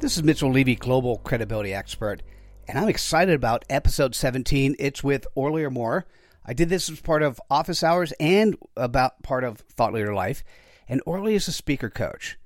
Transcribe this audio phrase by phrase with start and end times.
[0.00, 2.22] This is Mitchell Levy, Global Credibility Expert,
[2.66, 4.74] and I'm excited about episode 17.
[4.78, 6.06] It's with Orly Amor.
[6.42, 10.42] I did this as part of office hours and about part of Thought Leader Life.
[10.88, 12.38] And Orly is a speaker coach.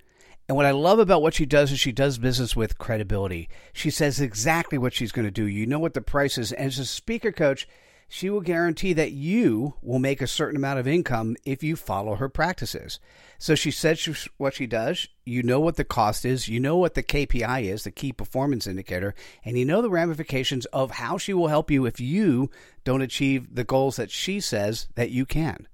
[0.49, 3.49] And what I love about what she does is she does business with credibility.
[3.73, 5.47] She says exactly what she's going to do.
[5.47, 6.51] You know what the price is.
[6.51, 7.69] And as a speaker coach,
[8.15, 12.15] she will guarantee that you will make a certain amount of income if you follow
[12.15, 13.01] her practices.
[13.41, 15.09] So she says what she does.
[15.27, 16.47] You know what the cost is.
[16.47, 20.65] You know what the KPI is, the key performance indicator, and you know the ramifications
[20.67, 22.51] of how she will help you if you
[22.85, 25.67] don't achieve the goals that she says that you can.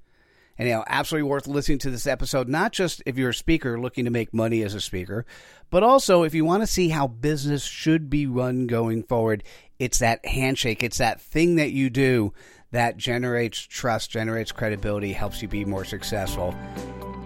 [0.56, 3.78] And you know, absolutely worth listening to this episode, not just if you're a speaker
[3.78, 5.26] looking to make money as a speaker,
[5.70, 9.44] but also if you want to see how business should be run going forward.
[9.78, 12.34] It's that handshake, it's that thing that you do
[12.72, 16.54] that generates trust, generates credibility, helps you be more successful.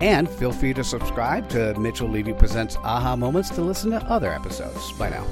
[0.01, 4.33] And feel free to subscribe to Mitchell Levy Presents Aha Moments to listen to other
[4.33, 4.93] episodes.
[4.93, 5.27] Bye now.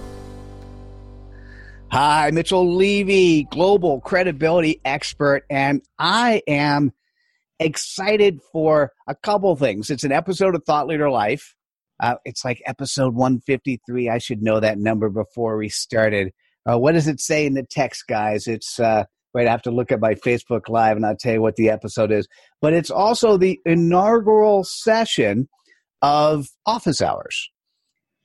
[1.90, 6.92] Hi, Mitchell Levy, global credibility expert, and I am
[7.58, 9.90] excited for a couple things.
[9.90, 11.54] It's an episode of Thought Leader Life.
[12.02, 14.10] Uh, it's like episode 153.
[14.10, 16.32] I should know that number before we started.
[16.70, 18.46] Uh, what does it say in the text, guys?
[18.46, 19.48] It's uh, wait.
[19.48, 22.12] I have to look at my Facebook Live and I'll tell you what the episode
[22.12, 22.28] is.
[22.60, 25.48] But it's also the inaugural session
[26.02, 27.50] of Office Hours.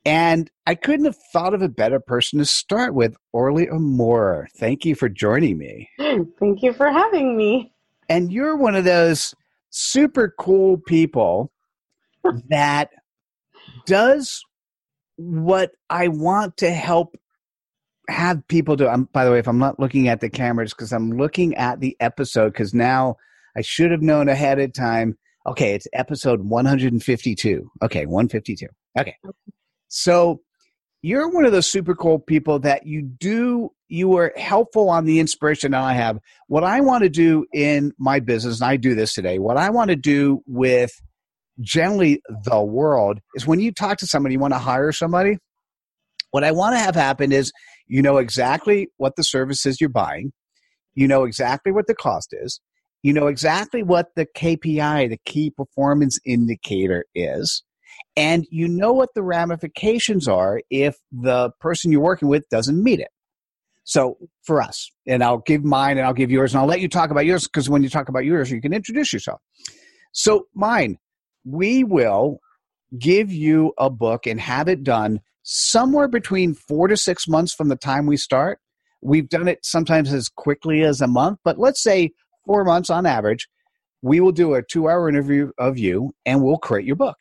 [0.03, 4.47] And I couldn't have thought of a better person to start with, Orly Amor.
[4.57, 5.89] Thank you for joining me.
[6.39, 7.71] Thank you for having me
[8.09, 9.33] and you're one of those
[9.69, 11.51] super cool people
[12.49, 12.89] that
[13.85, 14.43] does
[15.17, 17.15] what I want to help
[18.09, 18.87] have people do.
[18.87, 21.79] I'm, by the way, if I'm not looking at the cameras, because I'm looking at
[21.79, 23.17] the episode, because now
[23.55, 25.17] I should have known ahead of time.
[25.45, 27.71] Okay, it's episode 152.
[27.81, 28.67] Okay, 152.
[28.99, 29.15] Okay.
[29.87, 30.41] So
[31.01, 35.19] you're one of those super cool people that you do you were helpful on the
[35.19, 36.19] inspiration that I have.
[36.47, 39.69] What I want to do in my business, and I do this today, what I
[39.69, 40.91] want to do with
[41.61, 45.37] generally the world is when you talk to somebody, you want to hire somebody.
[46.31, 47.51] What I want to have happen is
[47.87, 50.33] you know exactly what the service is you're buying,
[50.93, 52.59] you know exactly what the cost is,
[53.01, 57.63] you know exactly what the KPI, the key performance indicator is,
[58.15, 62.99] and you know what the ramifications are if the person you're working with doesn't meet
[62.99, 63.09] it.
[63.83, 66.89] So for us, and I'll give mine and I'll give yours and I'll let you
[66.89, 69.39] talk about yours because when you talk about yours, you can introduce yourself.
[70.11, 70.97] So mine,
[71.47, 72.39] we will
[72.97, 77.69] give you a book and have it done somewhere between four to six months from
[77.69, 78.59] the time we start.
[79.01, 82.11] We've done it sometimes as quickly as a month, but let's say
[82.45, 83.47] four months on average.
[84.01, 87.17] We will do a two hour interview of you and we'll create your book.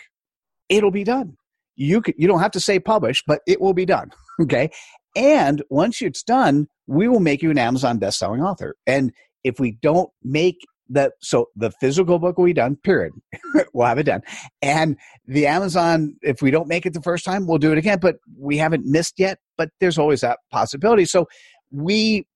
[0.68, 1.36] It'll be done.
[1.76, 4.10] You, can, you don't have to say publish, but it will be done.
[4.38, 4.68] Okay.
[5.16, 8.76] And once it's done, we will make you an Amazon best-selling author.
[8.86, 10.58] And if we don't make
[10.90, 12.76] that, so the physical book will be done.
[12.76, 13.12] Period.
[13.72, 14.22] we'll have it done.
[14.62, 17.98] And the Amazon, if we don't make it the first time, we'll do it again.
[18.00, 19.38] But we haven't missed yet.
[19.56, 21.04] But there's always that possibility.
[21.04, 21.26] So
[21.70, 22.26] we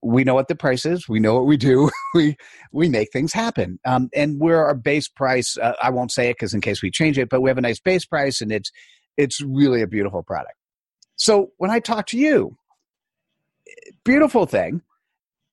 [0.00, 1.08] we know what the price is.
[1.08, 1.90] We know what we do.
[2.14, 2.36] we
[2.72, 3.78] we make things happen.
[3.84, 5.56] Um, and we're our base price.
[5.56, 7.62] Uh, I won't say it because in case we change it, but we have a
[7.62, 8.70] nice base price, and it's
[9.16, 10.54] it's really a beautiful product.
[11.16, 12.56] So when I talk to you,
[14.04, 14.82] beautiful thing,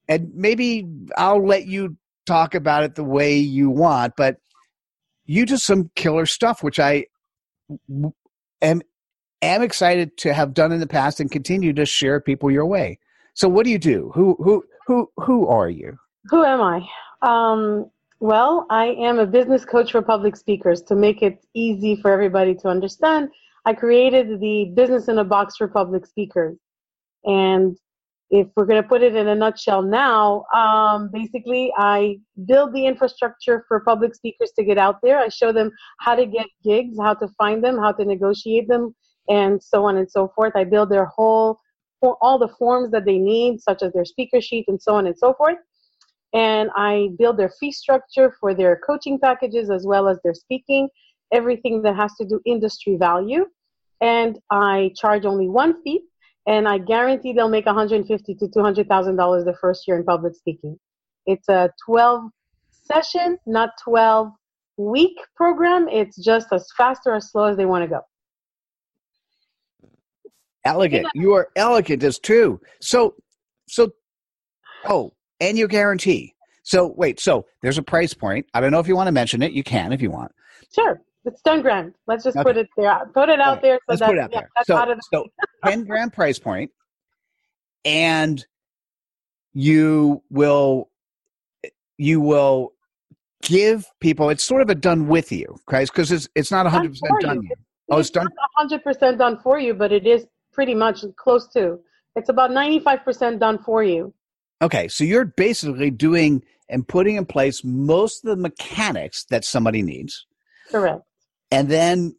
[0.08, 4.38] and maybe I'll let you talk about it the way you want, but
[5.26, 7.06] you do some killer stuff, which I
[8.62, 8.82] am
[9.42, 13.00] am excited to have done in the past and continue to share people your way.
[13.34, 14.12] So what do you do?
[14.16, 15.98] Who who who who are you?
[16.30, 16.88] Who am I?
[17.22, 17.90] Um,
[18.20, 22.56] well, I am a business coach for public speakers to make it easy for everybody
[22.56, 23.30] to understand.
[23.66, 26.58] I created the Business in a Box for public speakers.
[27.24, 27.78] And
[28.32, 32.86] if we're going to put it in a nutshell now, um, basically, I build the
[32.86, 35.20] infrastructure for public speakers to get out there.
[35.20, 38.96] I show them how to get gigs, how to find them, how to negotiate them,
[39.30, 40.54] and so on and so forth.
[40.56, 41.60] I build their whole,
[42.02, 45.18] all the forms that they need, such as their speaker sheet and so on and
[45.18, 45.58] so forth.
[46.34, 50.90] And I build their fee structure for their coaching packages as well as their speaking,
[51.32, 53.46] everything that has to do industry value.
[54.02, 56.02] and I charge only one fee,
[56.48, 60.36] and I guarantee they'll make 150 to 200 thousand dollars the first year in public
[60.36, 60.80] speaking.
[61.26, 62.30] It's a 12
[62.70, 64.32] session, not 12
[64.78, 65.88] week program.
[65.90, 68.02] It's just as fast or as slow as they want to go.
[70.66, 71.08] Elegant.
[71.14, 72.60] You are elegant as true.
[72.82, 73.16] So,
[73.68, 73.92] so,
[74.86, 76.34] oh, and you guarantee.
[76.64, 78.48] So wait, so there's a price point.
[78.54, 79.52] I don't know if you want to mention it.
[79.52, 80.32] You can if you want.
[80.74, 81.00] Sure.
[81.26, 81.94] It's 10 grand.
[82.08, 82.44] Let's just okay.
[82.44, 83.00] put it there.
[83.14, 83.76] Put it out there.
[83.78, 84.50] So Let's that, put it out yeah, there.
[84.56, 85.26] That's so, out of the so
[85.66, 86.72] 10 grand price point,
[87.84, 88.46] and
[89.54, 90.90] you will
[91.98, 92.74] you will
[93.42, 96.90] give people it's sort of a done with you guys because it's it's not 100
[96.90, 97.50] percent done you.
[97.50, 97.58] yet.
[97.90, 98.28] oh it's, it's done?
[98.56, 101.80] 100 percent done for you but it is pretty much close to.
[102.16, 104.14] It's about 95 percent done for you.
[104.62, 109.82] Okay so you're basically doing and putting in place most of the mechanics that somebody
[109.82, 110.26] needs.
[110.72, 111.02] Correct.
[111.52, 112.16] And then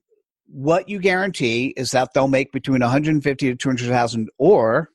[0.49, 4.91] what you guarantee is that they'll make between 150 to 200,000 or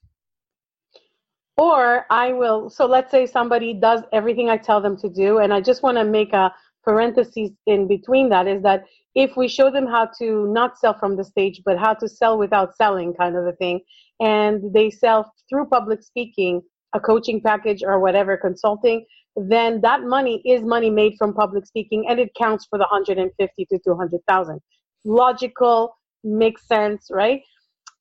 [1.57, 5.53] or I will, so let's say somebody does everything I tell them to do, and
[5.53, 6.51] I just want to make a
[6.83, 11.18] parenthesis in between that is that if we show them how to not sell from
[11.18, 13.81] the stage, but how to sell without selling, kind of a thing,
[14.19, 16.62] and they sell through public speaking,
[16.94, 19.06] a coaching package or whatever, consulting,
[19.36, 23.65] then that money is money made from public speaking and it counts for the 150
[23.65, 24.59] to 200,000.
[25.03, 27.42] Logical, makes sense, right?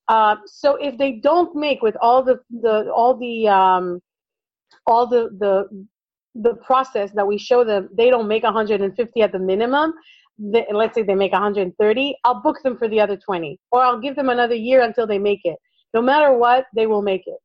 [0.09, 4.01] Uh, so if they don't make with all the, the all the um,
[4.87, 5.87] all the the
[6.35, 9.93] the process that we show them, they don't make 150 at the minimum.
[10.39, 14.17] Let's say they make 130, I'll book them for the other 20, or I'll give
[14.17, 15.57] them another year until they make it.
[15.93, 17.37] No matter what, they will make it.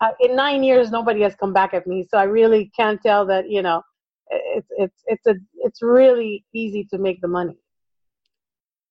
[0.00, 3.26] Uh, in nine years, nobody has come back at me, so I really can't tell
[3.26, 3.82] that you know
[4.30, 5.34] it's it's it's a
[5.64, 7.58] it's really easy to make the money.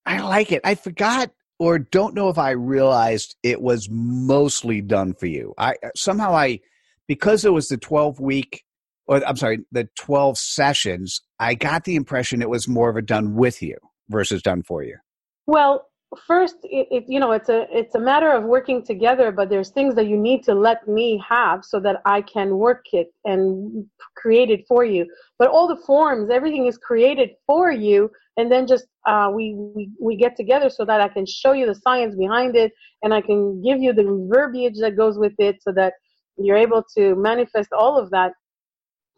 [0.08, 0.62] I like it.
[0.64, 5.54] I forgot or don't know if I realized it was mostly done for you.
[5.58, 6.62] I uh, somehow I
[7.08, 8.64] because it was the 12 week
[9.08, 13.02] or I'm sorry, the 12 sessions, I got the impression it was more of a
[13.02, 13.78] done with you
[14.10, 14.98] versus done for you.
[15.46, 15.88] Well,
[16.26, 19.72] first it, it, you know it's a it's a matter of working together but there's
[19.72, 23.86] things that you need to let me have so that i can work it and
[24.16, 25.06] create it for you
[25.38, 29.90] but all the forms everything is created for you and then just uh, we, we
[30.00, 32.72] we get together so that i can show you the science behind it
[33.04, 35.94] and i can give you the verbiage that goes with it so that
[36.38, 38.34] you're able to manifest all of that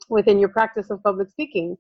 [0.10, 1.78] within your practice of public speaking.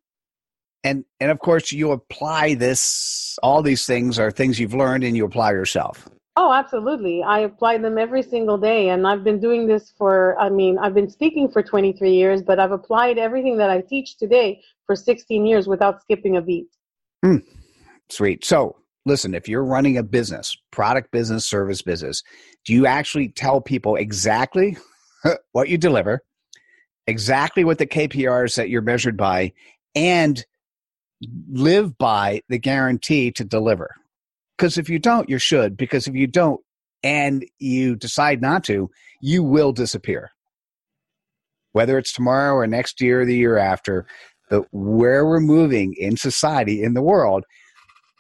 [0.84, 5.16] And and of course you apply this all these things are things you've learned and
[5.16, 6.08] you apply yourself.
[6.38, 7.22] Oh absolutely.
[7.22, 10.94] I apply them every single day and i've been doing this for i mean i've
[10.94, 15.46] been speaking for 23 years but i've applied everything that i teach today for 16
[15.46, 16.70] years without skipping a beat
[17.24, 17.42] mm,
[18.10, 18.76] sweet so
[19.06, 22.24] listen if you're running a business product business service business
[22.66, 24.78] do you actually tell people exactly
[25.52, 26.24] what you deliver
[27.10, 29.52] exactly what the KPIs that you're measured by
[29.96, 30.46] and
[31.50, 33.96] live by the guarantee to deliver.
[34.58, 35.76] Because if you don't, you should.
[35.76, 36.62] Because if you don't
[37.04, 38.90] and you decide not to,
[39.22, 40.32] you will disappear.
[41.72, 44.06] Whether it's tomorrow or next year or the year after,
[44.50, 47.46] the where we're moving in society, in the world,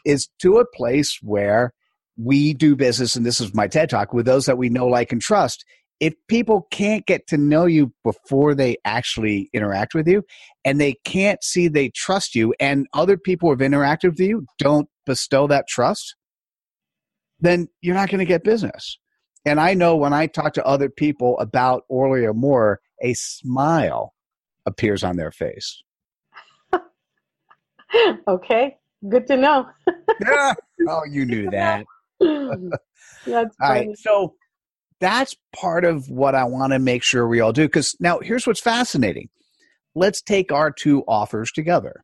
[0.05, 1.73] is to a place where
[2.17, 5.11] we do business, and this is my TED talk, with those that we know, like,
[5.11, 5.63] and trust.
[5.99, 10.23] If people can't get to know you before they actually interact with you
[10.63, 14.45] and they can't see they trust you and other people who have interacted with you
[14.59, 16.15] don't bestow that trust
[17.41, 18.97] then you're not going to get business.
[19.45, 24.13] And i know when i talk to other people about Orly Amor a smile
[24.65, 25.83] appears on their face
[28.27, 28.75] okay
[29.09, 29.65] good to know
[30.21, 30.53] yeah.
[30.89, 31.85] oh you knew that
[32.19, 34.33] that's all right so
[34.99, 37.65] that's part of what I want to make sure we all do.
[37.65, 39.29] Because now here's what's fascinating.
[39.95, 42.03] Let's take our two offers together.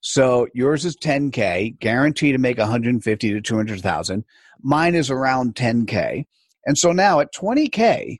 [0.00, 4.24] So yours is 10k, guaranteed to make 150 to 200,000.
[4.62, 6.24] Mine is around 10k.
[6.66, 8.16] And so now at 20k,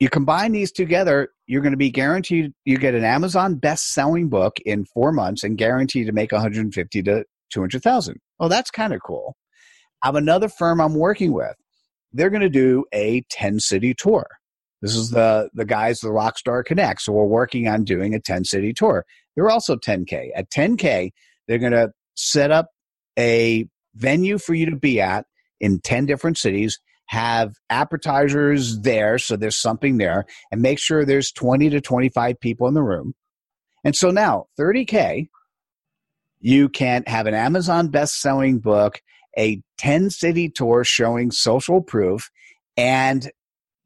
[0.00, 4.56] you combine these together, you're going to be guaranteed you get an Amazon best-selling book
[4.64, 8.20] in 4 months and guaranteed to make 150 to 200,000.
[8.40, 9.36] Oh, that's kind of cool.
[10.02, 11.54] I have another firm I'm working with
[12.14, 14.26] they're going to do a 10 city tour.
[14.80, 17.02] This is the the guys, the Rockstar Connect.
[17.02, 19.04] So we're working on doing a 10 city tour.
[19.34, 20.28] They're also 10K.
[20.34, 21.10] At 10K,
[21.46, 22.68] they're going to set up
[23.18, 25.26] a venue for you to be at
[25.60, 31.30] in 10 different cities, have appetizers there, so there's something there, and make sure there's
[31.32, 33.14] 20 to 25 people in the room.
[33.84, 35.28] And so now, 30K,
[36.40, 39.00] you can have an Amazon best selling book
[39.36, 42.30] a 10 city tour showing social proof
[42.76, 43.30] and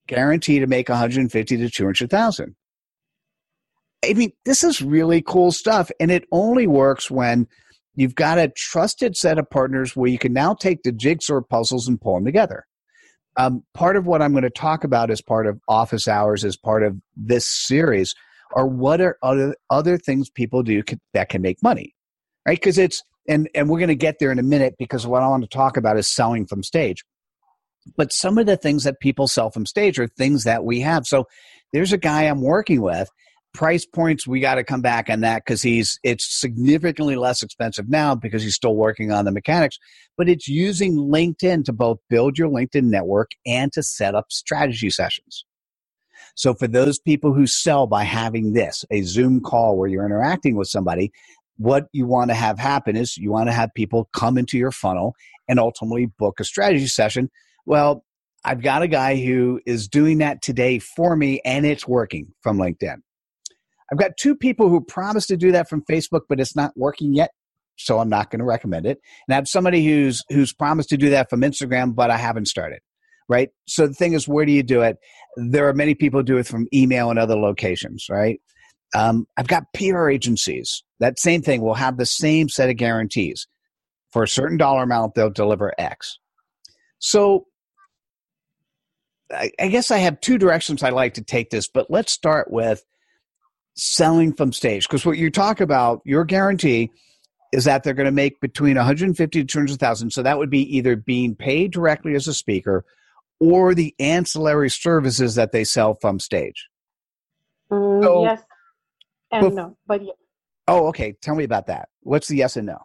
[0.06, 2.56] guarantee to make 150 to 200,000.
[4.04, 5.90] I mean, this is really cool stuff.
[6.00, 7.46] And it only works when
[7.94, 11.88] you've got a trusted set of partners where you can now take the jigsaw puzzles
[11.88, 12.64] and pull them together.
[13.38, 16.56] Um, part of what I'm going to talk about as part of office hours, as
[16.56, 18.14] part of this series,
[18.54, 20.82] are what are other other things people do
[21.14, 21.94] that can make money,
[22.46, 22.58] right?
[22.58, 25.28] Because it's and and we're going to get there in a minute because what I
[25.28, 27.04] want to talk about is selling from stage.
[27.96, 31.06] But some of the things that people sell from stage are things that we have.
[31.06, 31.26] So
[31.72, 33.08] there's a guy I'm working with
[33.58, 37.88] price points we got to come back on that because he's it's significantly less expensive
[37.88, 39.76] now because he's still working on the mechanics
[40.16, 44.88] but it's using linkedin to both build your linkedin network and to set up strategy
[44.88, 45.44] sessions
[46.36, 50.54] so for those people who sell by having this a zoom call where you're interacting
[50.54, 51.10] with somebody
[51.56, 54.70] what you want to have happen is you want to have people come into your
[54.70, 55.16] funnel
[55.48, 57.28] and ultimately book a strategy session
[57.66, 58.04] well
[58.44, 62.56] I've got a guy who is doing that today for me and it's working from
[62.56, 62.98] LinkedIn.
[63.90, 67.14] I've got two people who promised to do that from Facebook, but it's not working
[67.14, 67.30] yet.
[67.76, 68.98] So I'm not going to recommend it.
[69.26, 72.48] And I have somebody who's who's promised to do that from Instagram, but I haven't
[72.48, 72.80] started.
[73.28, 73.50] Right.
[73.66, 74.96] So the thing is, where do you do it?
[75.36, 78.06] There are many people do it from email and other locations.
[78.10, 78.40] Right.
[78.94, 80.82] Um, I've got PR agencies.
[80.98, 83.46] That same thing will have the same set of guarantees.
[84.12, 86.18] For a certain dollar amount, they'll deliver X.
[86.98, 87.44] So
[89.30, 92.50] I, I guess I have two directions I like to take this, but let's start
[92.50, 92.82] with
[93.78, 94.86] selling from stage.
[94.86, 96.90] Because what you talk about your guarantee
[97.52, 100.96] is that they're going to make between 150 to 200,000 so that would be either
[100.96, 102.84] being paid directly as a speaker
[103.40, 106.68] or the ancillary services that they sell from stage.
[107.70, 108.42] Mm, so, yes
[109.30, 110.12] and bef- no but yeah.
[110.66, 111.12] oh okay.
[111.20, 111.88] Tell me about that.
[112.00, 112.78] What's the yes and no?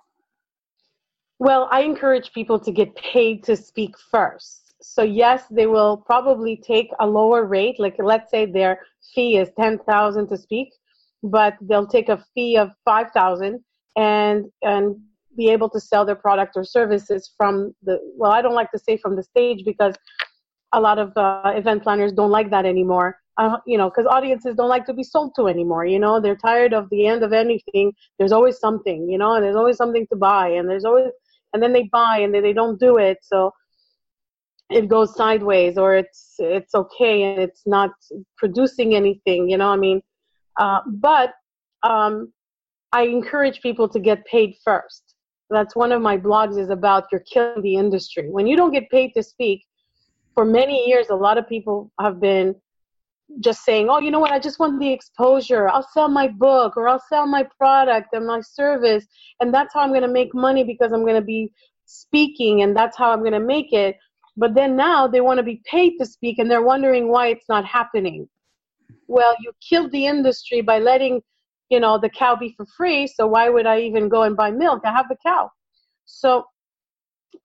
[1.39, 4.75] Well i encourage people to get paid to speak first.
[4.81, 7.79] So yes they will probably take a lower rate.
[7.79, 8.79] Like let's say their
[9.13, 10.73] fee is 10000 to speak
[11.23, 13.59] but they'll take a fee of 5000
[13.95, 14.95] and and
[15.35, 18.77] be able to sell their product or services from the well i don't like to
[18.77, 19.95] say from the stage because
[20.73, 23.19] a lot of uh, event planners don't like that anymore.
[23.37, 26.19] Uh, you know because audiences don't like to be sold to anymore you know?
[26.19, 27.91] They're tired of the end of anything.
[28.19, 29.33] There's always something you know?
[29.33, 31.07] And there's always something to buy and there's always
[31.51, 33.17] and then they buy and then they don't do it.
[33.23, 33.51] So
[34.69, 37.89] it goes sideways or it's it's okay and it's not
[38.37, 39.69] producing anything you know?
[39.69, 40.03] I mean
[40.57, 41.33] uh, but
[41.83, 42.31] um,
[42.91, 45.15] I encourage people to get paid first.
[45.49, 48.29] That's one of my blogs is about you're killing the industry.
[48.29, 49.65] When you don't get paid to speak,
[50.33, 52.55] for many years, a lot of people have been
[53.39, 55.69] just saying, oh, you know what, I just want the exposure.
[55.69, 59.05] I'll sell my book or I'll sell my product and my service.
[59.39, 61.51] And that's how I'm going to make money because I'm going to be
[61.85, 63.97] speaking and that's how I'm going to make it.
[64.35, 67.47] But then now they want to be paid to speak and they're wondering why it's
[67.49, 68.27] not happening
[69.07, 71.21] well, you killed the industry by letting,
[71.69, 73.07] you know, the cow be for free.
[73.07, 74.81] So why would I even go and buy milk?
[74.85, 75.49] I have the cow.
[76.05, 76.45] So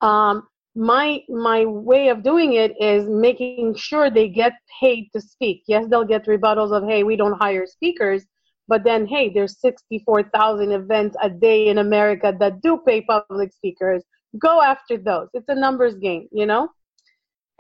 [0.01, 5.63] um, my my way of doing it is making sure they get paid to speak.
[5.67, 8.25] Yes, they'll get rebuttals of, hey, we don't hire speakers.
[8.69, 14.05] But then, hey, there's 64,000 events a day in America that do pay public speakers.
[14.39, 15.29] Go after those.
[15.33, 16.69] It's a numbers game, you know?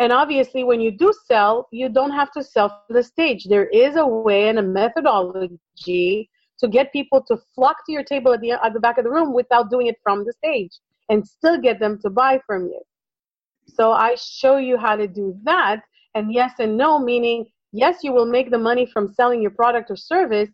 [0.00, 3.44] And obviously, when you do sell, you don't have to sell from the stage.
[3.44, 8.32] There is a way and a methodology to get people to flock to your table
[8.32, 10.70] at the, at the back of the room without doing it from the stage
[11.08, 12.80] and still get them to buy from you.
[13.66, 15.82] So I show you how to do that.
[16.14, 19.90] And yes and no, meaning yes, you will make the money from selling your product
[19.90, 20.48] or service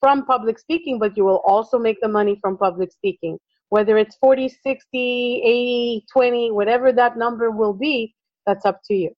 [0.00, 3.38] from public speaking, but you will also make the money from public speaking.
[3.70, 8.14] Whether it's 40, 60, 80, 20, whatever that number will be,
[8.48, 9.10] that's up to you.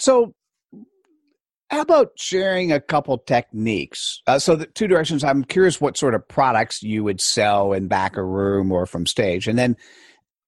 [0.00, 0.34] So,
[1.70, 4.20] how about sharing a couple techniques?
[4.26, 5.22] Uh, so, the two directions.
[5.24, 9.06] I'm curious what sort of products you would sell in back a room or from
[9.06, 9.76] stage, and then,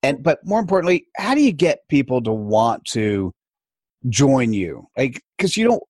[0.03, 3.33] and but more importantly, how do you get people to want to
[4.09, 4.89] join you?
[4.97, 5.83] Like, because you don't,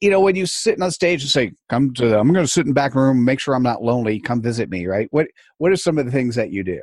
[0.00, 2.52] you know, when you sit on stage and say, "Come to," the, I'm going to
[2.52, 4.20] sit in back room, make sure I'm not lonely.
[4.20, 5.08] Come visit me, right?
[5.10, 5.26] What
[5.58, 6.80] What are some of the things that you do?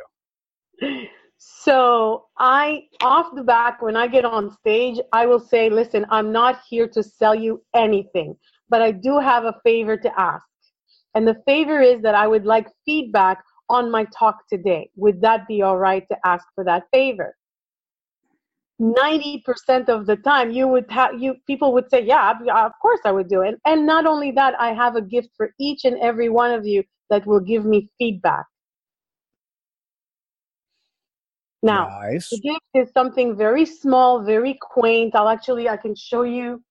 [1.66, 6.32] So I, off the back, when I get on stage, I will say, listen, I'm
[6.32, 8.36] not here to sell you anything,
[8.70, 10.46] but I do have a favor to ask.
[11.16, 14.92] And the favor is that I would like feedback on my talk today.
[14.96, 17.36] Would that be all right to ask for that favor?
[18.80, 22.34] 90% of the time you would have you people would say yeah
[22.66, 25.52] of course i would do it and not only that i have a gift for
[25.58, 28.46] each and every one of you that will give me feedback
[31.66, 32.30] Now, nice.
[32.30, 35.16] the gift is something very small, very quaint.
[35.16, 36.62] I'll actually, I can show you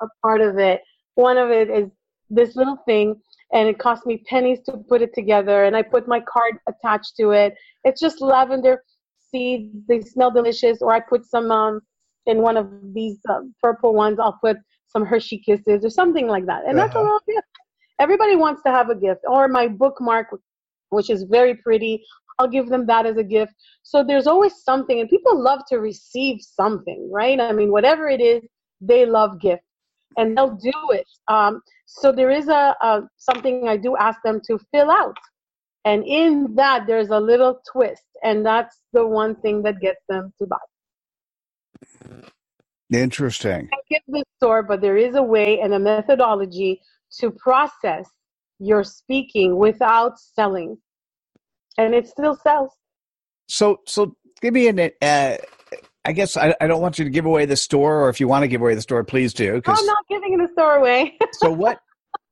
[0.00, 0.80] a part of it.
[1.14, 1.88] One of it is
[2.30, 3.16] this little thing,
[3.52, 5.64] and it cost me pennies to put it together.
[5.64, 7.54] And I put my card attached to it.
[7.84, 8.82] It's just lavender
[9.30, 9.74] seeds.
[9.88, 10.82] They smell delicious.
[10.82, 11.80] Or I put some um,
[12.26, 14.18] in one of these uh, purple ones.
[14.20, 16.62] I'll put some Hershey Kisses or something like that.
[16.66, 17.04] And that's a Uh-huh.
[17.04, 17.46] little gift.
[17.98, 19.22] Everybody wants to have a gift.
[19.26, 20.28] Or my bookmark,
[20.90, 22.04] which is very pretty.
[22.38, 23.54] I'll give them that as a gift.
[23.82, 27.40] So there's always something, and people love to receive something, right?
[27.40, 28.42] I mean, whatever it is,
[28.80, 29.66] they love gifts,
[30.16, 31.06] and they'll do it.
[31.28, 35.16] Um, so there is a, a something I do ask them to fill out,
[35.84, 40.32] and in that there's a little twist, and that's the one thing that gets them
[40.38, 40.56] to buy.
[42.92, 43.68] Interesting.
[43.72, 46.80] I give the store, but there is a way and a methodology
[47.20, 48.08] to process
[48.60, 50.78] your speaking without selling,
[51.78, 52.72] and it still sells.
[53.48, 54.78] So, so give me an.
[55.00, 55.36] Uh,
[56.04, 58.28] I guess I, I don't want you to give away the store, or if you
[58.28, 59.60] want to give away the store, please do.
[59.60, 61.16] 'cause- I'm not giving the store away.
[61.34, 61.80] so what?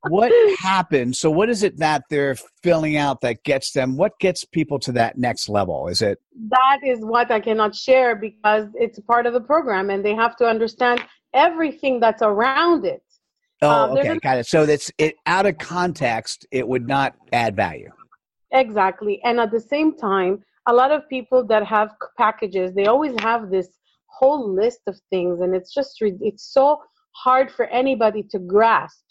[0.09, 1.19] What happens?
[1.19, 3.97] So what is it that they're filling out that gets them?
[3.97, 5.88] What gets people to that next level?
[5.88, 6.19] Is it?
[6.49, 10.37] that is what I cannot share because it's part of the program and they have
[10.37, 11.03] to understand
[11.35, 13.03] everything that's around it.
[13.62, 14.47] Oh, Um, okay, got it.
[14.47, 15.17] So that's it.
[15.26, 17.91] Out of context, it would not add value.
[18.53, 19.21] Exactly.
[19.25, 23.50] And at the same time, a lot of people that have packages, they always have
[23.50, 23.69] this
[24.09, 26.79] whole list of things and it's just it's so
[27.15, 29.05] hard for anybody to grasp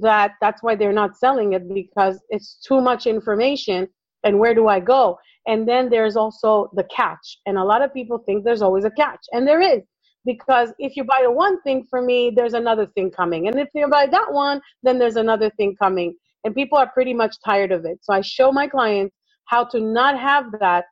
[0.00, 3.86] that that's why they're not selling it because it's too much information
[4.24, 5.18] and where do I go?
[5.46, 7.38] And then there's also the catch.
[7.46, 9.20] And a lot of people think there's always a catch.
[9.32, 9.82] And there is.
[10.26, 13.48] Because if you buy one thing from me, there's another thing coming.
[13.48, 16.14] And if you buy that one, then there's another thing coming.
[16.44, 17.98] And people are pretty much tired of it.
[18.02, 19.14] So I show my clients
[19.46, 20.84] how to not have that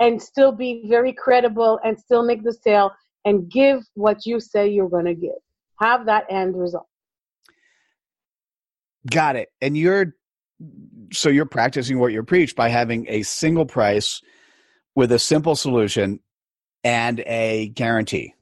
[0.00, 2.92] and still be very credible and still make the sale
[3.24, 5.30] and give what you say you're going to give.
[5.80, 6.86] Have that end result.
[9.10, 9.48] Got it.
[9.60, 10.14] And you're
[11.12, 14.22] so you're practicing what you preach by having a single price
[14.94, 16.20] with a simple solution
[16.84, 18.34] and a guarantee.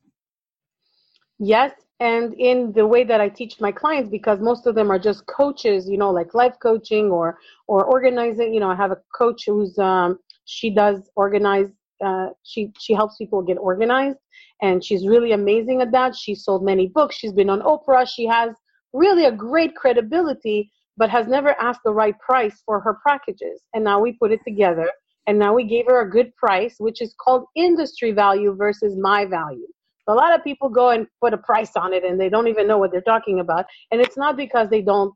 [1.38, 4.98] Yes, and in the way that I teach my clients, because most of them are
[4.98, 8.54] just coaches, you know, like life coaching or or organizing.
[8.54, 11.68] You know, I have a coach who's um, she does organize.
[12.04, 14.16] Uh, she she helps people get organized,
[14.62, 16.16] and she's really amazing at that.
[16.16, 17.16] She sold many books.
[17.16, 18.08] She's been on Oprah.
[18.08, 18.54] She has
[18.94, 23.60] really a great credibility, but has never asked the right price for her packages.
[23.74, 24.90] And now we put it together,
[25.26, 29.26] and now we gave her a good price, which is called industry value versus my
[29.26, 29.68] value.
[30.10, 32.66] A lot of people go and put a price on it and they don't even
[32.66, 33.66] know what they're talking about.
[33.90, 35.14] And it's not because they don't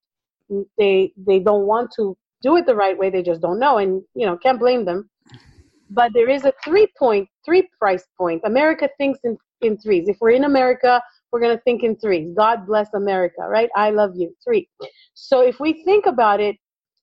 [0.79, 4.03] they they don't want to do it the right way, they just don't know and
[4.15, 5.09] you know, can't blame them.
[5.91, 8.43] But there is a three point three price point.
[8.45, 10.09] America thinks in, in threes.
[10.09, 11.03] If we're in America,
[11.33, 12.33] we're gonna think in threes.
[12.37, 13.71] God bless America, right?
[13.75, 14.35] I love you.
[14.45, 14.69] Three.
[15.15, 16.57] So if we think about it,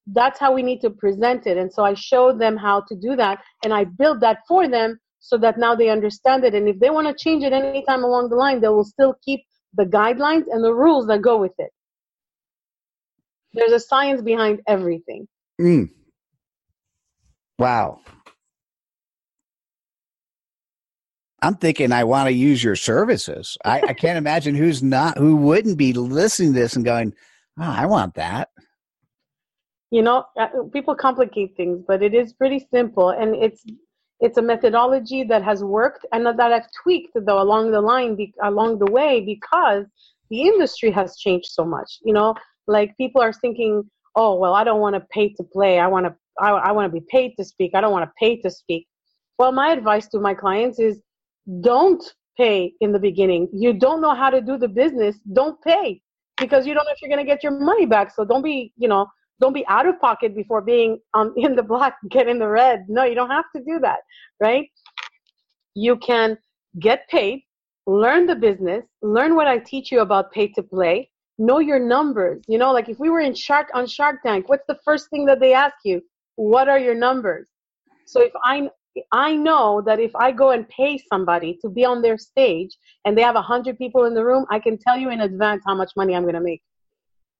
[0.07, 1.57] that's how we need to present it.
[1.57, 4.99] And so I show them how to do that and I build that for them
[5.21, 6.53] so that now they understand it.
[6.53, 9.41] And if they want to change it anytime along the line, they will still keep
[9.73, 11.71] the guidelines and the rules that go with it.
[13.53, 15.27] There's a science behind everything.
[15.59, 15.89] Mm.
[17.59, 17.99] Wow.
[21.43, 23.57] I'm thinking I want to use your services.
[23.63, 27.13] I, I can't imagine who's not who wouldn't be listening to this and going,
[27.59, 28.49] oh, I want that.
[29.91, 33.65] You know, uh, people complicate things, but it is pretty simple, and it's
[34.21, 38.33] it's a methodology that has worked and that I've tweaked though along the line, be,
[38.43, 39.85] along the way, because
[40.29, 41.97] the industry has changed so much.
[42.03, 42.35] You know,
[42.67, 43.83] like people are thinking,
[44.15, 45.79] oh well, I don't want to pay to play.
[45.79, 47.71] I want to I, I want to be paid to speak.
[47.75, 48.87] I don't want to pay to speak.
[49.37, 50.99] Well, my advice to my clients is
[51.61, 52.03] don't
[52.37, 53.49] pay in the beginning.
[53.51, 56.01] You don't know how to do the business, don't pay
[56.39, 58.13] because you don't know if you're going to get your money back.
[58.13, 59.07] So don't be, you know,
[59.41, 62.85] don't be out of pocket before being um, in the black, get in the red.
[62.87, 63.99] No, you don't have to do that,
[64.39, 64.69] right?
[65.73, 66.37] You can
[66.79, 67.43] get paid,
[67.87, 72.43] learn the business, learn what I teach you about pay to play, know your numbers.
[72.47, 75.25] You know, like if we were in Shark on Shark Tank, what's the first thing
[75.25, 76.01] that they ask you?
[76.35, 77.49] What are your numbers?
[78.05, 78.69] So if I
[79.13, 83.17] I know that if I go and pay somebody to be on their stage and
[83.17, 85.75] they have a hundred people in the room, I can tell you in advance how
[85.75, 86.61] much money I'm going to make.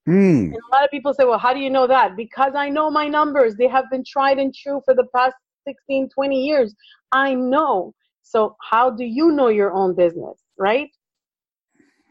[0.08, 0.46] Mm.
[0.46, 2.16] And a lot of people say, well, how do you know that?
[2.16, 3.56] Because I know my numbers.
[3.56, 5.36] They have been tried and true for the past
[5.68, 6.74] 16, 20 years.
[7.12, 7.94] I know.
[8.24, 10.90] So how do you know your own business, right?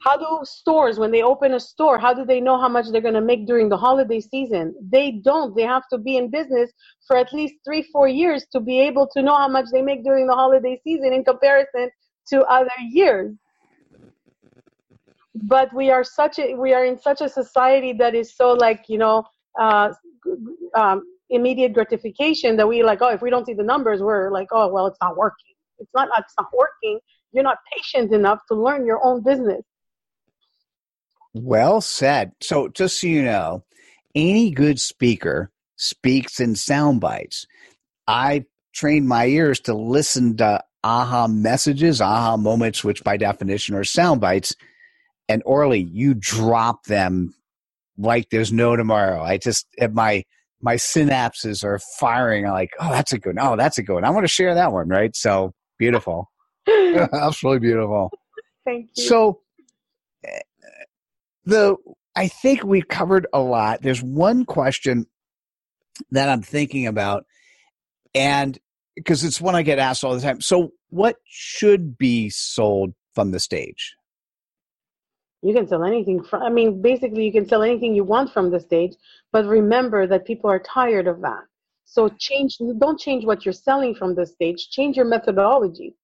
[0.03, 3.03] How do stores, when they open a store, how do they know how much they're
[3.03, 4.75] going to make during the holiday season?
[4.81, 5.55] They don't.
[5.55, 6.71] They have to be in business
[7.07, 10.03] for at least three, four years to be able to know how much they make
[10.03, 11.91] during the holiday season in comparison
[12.29, 13.35] to other years.
[15.35, 18.85] But we are such a we are in such a society that is so like
[18.89, 19.25] you know
[19.61, 19.93] uh,
[20.75, 24.49] um, immediate gratification that we like oh if we don't see the numbers we're like
[24.53, 25.55] oh well it's not working.
[25.79, 26.99] It's not it's not working.
[27.33, 29.63] You're not patient enough to learn your own business.
[31.33, 32.33] Well said.
[32.41, 33.65] So, just so you know,
[34.15, 37.47] any good speaker speaks in sound bites.
[38.07, 43.85] I trained my ears to listen to aha messages, aha moments, which by definition are
[43.85, 44.55] sound bites.
[45.31, 47.35] And Orly, you drop them
[47.97, 49.23] like there's no tomorrow.
[49.23, 50.25] I just my
[50.61, 52.47] my synapses are firing.
[52.47, 53.37] I'm like, oh, that's a good.
[53.41, 54.05] Oh, that's a good one.
[54.05, 55.15] I want to share that one, right?
[55.15, 56.29] So beautiful,
[56.69, 58.11] absolutely beautiful.
[58.65, 59.05] Thank you.
[59.05, 59.41] So
[60.25, 60.41] eh,
[61.45, 61.77] the
[62.17, 63.83] I think we covered a lot.
[63.83, 65.07] There's one question
[66.11, 67.25] that I'm thinking about,
[68.17, 68.59] and
[68.97, 70.41] because it's one I get asked all the time.
[70.41, 73.95] So, what should be sold from the stage?
[75.43, 78.51] You can sell anything from, I mean, basically, you can sell anything you want from
[78.51, 78.93] the stage,
[79.33, 81.45] but remember that people are tired of that.
[81.87, 85.97] So, change, don't change what you're selling from the stage, change your methodology.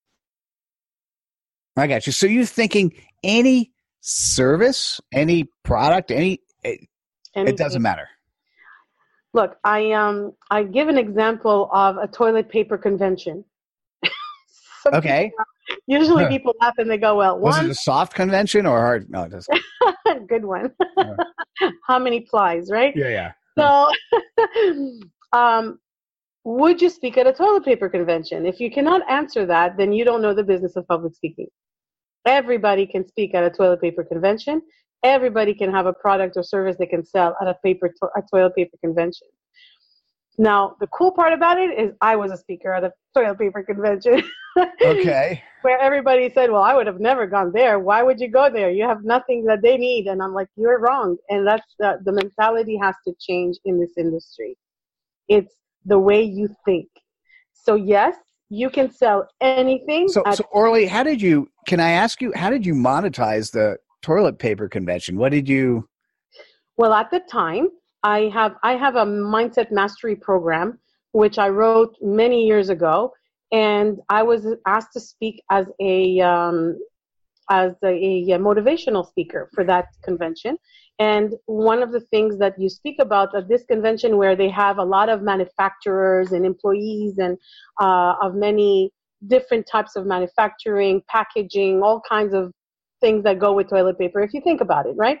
[1.77, 2.13] I got you.
[2.13, 3.71] So, you're thinking any
[4.01, 6.87] service, any product, any it,
[7.35, 8.09] it doesn't matter.
[9.33, 13.43] Look, I um I give an example of a toilet paper convention.
[14.93, 15.25] okay.
[15.25, 15.45] People,
[15.87, 19.09] usually people laugh and they go, "Well, was one, it a soft convention or hard?
[19.09, 19.59] No, it doesn't.
[20.27, 20.71] good one.
[21.87, 22.93] How many plies, right?
[22.95, 23.31] Yeah, yeah.
[23.57, 24.99] So,
[25.37, 25.79] um,
[26.43, 28.45] would you speak at a toilet paper convention?
[28.45, 31.47] If you cannot answer that, then you don't know the business of public speaking.
[32.25, 34.61] Everybody can speak at a toilet paper convention.
[35.03, 38.21] Everybody can have a product or service they can sell at a paper to- a
[38.31, 39.27] toilet paper convention.
[40.37, 43.63] Now, the cool part about it is I was a speaker at a toilet paper
[43.63, 44.21] convention.
[44.83, 45.43] okay.
[45.63, 47.79] Where everybody said, Well, I would have never gone there.
[47.79, 48.69] Why would you go there?
[48.69, 50.05] You have nothing that they need.
[50.05, 51.17] And I'm like, You're wrong.
[51.29, 54.55] And that's the, the mentality has to change in this industry.
[55.27, 56.87] It's the way you think.
[57.53, 58.15] So, yes,
[58.49, 60.07] you can sell anything.
[60.07, 61.49] So, so Orly, how did you?
[61.67, 62.31] Can I ask you?
[62.35, 65.17] How did you monetize the toilet paper convention?
[65.17, 65.89] What did you?
[66.77, 67.69] Well, at the time,
[68.03, 70.79] I have I have a mindset mastery program
[71.11, 73.11] which I wrote many years ago,
[73.51, 76.77] and I was asked to speak as a um,
[77.49, 80.57] as a, a motivational speaker for that convention.
[80.99, 84.79] And one of the things that you speak about at this convention, where they have
[84.79, 87.37] a lot of manufacturers and employees and
[87.79, 88.91] uh, of many
[89.27, 92.51] different types of manufacturing, packaging, all kinds of
[92.99, 95.19] things that go with toilet paper, if you think about it, right?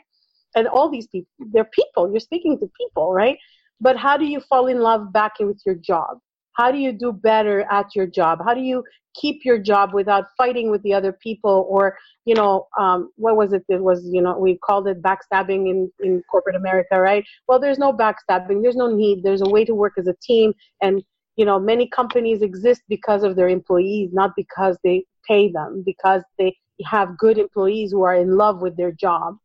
[0.55, 3.37] And all these people, they're people, you're speaking to people, right?
[3.79, 6.19] But how do you fall in love back with your job?
[6.53, 8.39] How do you do better at your job?
[8.43, 8.83] How do you
[9.19, 13.53] keep your job without fighting with the other people or you know um, what was
[13.53, 17.59] it it was you know we called it backstabbing in, in corporate america right well
[17.59, 21.03] there's no backstabbing there's no need there's a way to work as a team and
[21.35, 26.21] you know many companies exist because of their employees not because they pay them because
[26.37, 26.55] they
[26.85, 29.35] have good employees who are in love with their job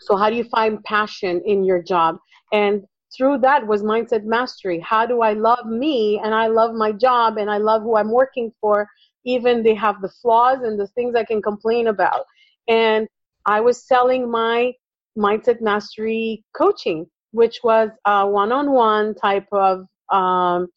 [0.00, 2.16] so how do you find passion in your job
[2.52, 2.84] and
[3.16, 4.80] through that was mindset mastery.
[4.80, 8.10] How do I love me and I love my job and I love who I'm
[8.10, 8.88] working for,
[9.24, 12.24] even they have the flaws and the things I can complain about.
[12.68, 13.06] And
[13.46, 14.72] I was selling my
[15.16, 20.68] mindset mastery coaching, which was a one on one type of um,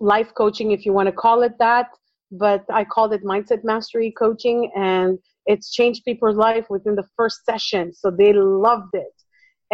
[0.00, 1.88] life coaching, if you want to call it that.
[2.30, 7.44] But I called it mindset mastery coaching, and it's changed people's life within the first
[7.44, 7.92] session.
[7.92, 9.12] So they loved it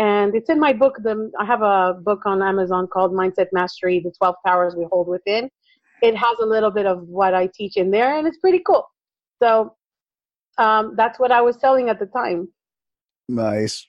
[0.00, 0.96] and it's in my book.
[1.02, 5.08] The, I have a book on Amazon called Mindset Mastery: The 12 Powers We Hold
[5.08, 5.50] Within.
[6.02, 8.88] It has a little bit of what I teach in there, and it's pretty cool.
[9.42, 9.76] So
[10.56, 12.48] um, that's what I was selling at the time.
[13.28, 13.86] Nice.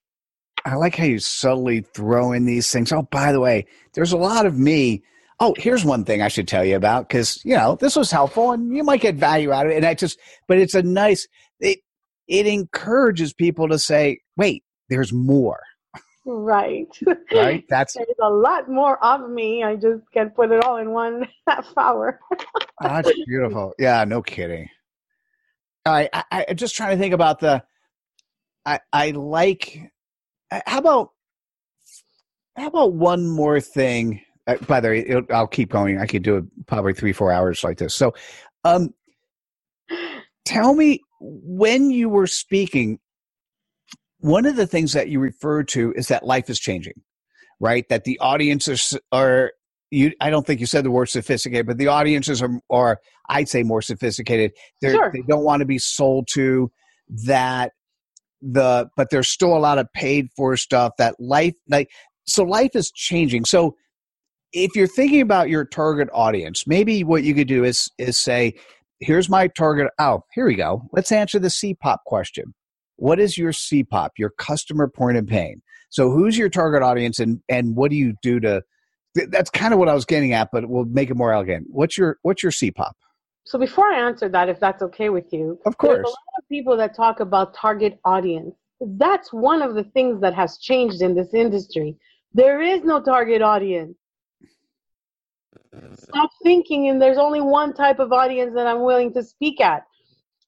[0.65, 2.91] I like how you subtly throw in these things.
[2.91, 5.03] Oh, by the way, there's a lot of me.
[5.39, 8.51] Oh, here's one thing I should tell you about because you know this was helpful
[8.51, 9.77] and you might get value out of it.
[9.77, 11.27] And I just, but it's a nice.
[11.61, 11.79] It
[12.27, 15.61] it encourages people to say, "Wait, there's more."
[16.25, 16.87] Right.
[17.33, 17.63] Right.
[17.69, 19.63] That's there's a lot more of me.
[19.63, 22.19] I just can't put it all in one half hour.
[22.31, 22.37] oh,
[22.81, 23.73] that's beautiful.
[23.79, 24.69] Yeah, no kidding.
[25.85, 27.63] I, I I'm just trying to think about the.
[28.65, 29.91] I I like.
[30.67, 31.11] How about
[32.55, 34.21] how about one more thing?
[34.47, 35.99] Uh, by the way, I'll keep going.
[35.99, 37.95] I could do it probably three four hours like this.
[37.95, 38.13] So,
[38.63, 38.93] um,
[40.45, 42.99] tell me when you were speaking
[44.19, 46.93] one of the things that you refer to is that life is changing,
[47.59, 47.85] right?
[47.89, 49.51] That the audiences are
[49.89, 52.99] you I don't think you said the word sophisticated, but the audiences are are
[53.29, 54.51] I'd say more sophisticated.
[54.81, 55.11] They're, Sure.
[55.13, 56.71] They don't want to be sold to
[57.25, 57.71] that
[58.41, 61.89] the but there's still a lot of paid for stuff that life like
[62.25, 63.45] so life is changing.
[63.45, 63.75] So
[64.53, 68.53] if you're thinking about your target audience, maybe what you could do is is say,
[69.01, 69.89] here's my target.
[69.99, 70.83] Oh, here we go.
[70.93, 72.53] Let's answer the CPOP question.
[72.95, 75.61] What is your CPOP, your customer point of pain?
[75.89, 78.61] So who's your target audience and and what do you do to
[79.13, 81.67] that's kind of what I was getting at, but we'll make it more elegant.
[81.69, 82.91] What's your what's your CPOP?
[83.43, 86.05] So before I answer that, if that's okay with you, Of there's a course.
[86.05, 88.55] lot of people that talk about target audience.
[88.79, 91.97] That's one of the things that has changed in this industry.
[92.33, 93.95] There is no target audience.
[95.95, 99.83] Stop thinking, and there's only one type of audience that I'm willing to speak at.